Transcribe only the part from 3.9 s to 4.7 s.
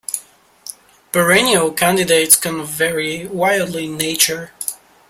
nature.